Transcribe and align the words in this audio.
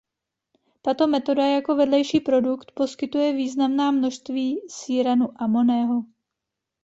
Tato 0.81 1.07
metoda 1.07 1.45
jako 1.47 1.75
vedlejší 1.75 2.19
produkt 2.19 2.71
poskytuje 2.75 3.33
významná 3.33 3.91
množství 3.91 4.61
síranu 4.69 5.27
amonného. 5.41 6.03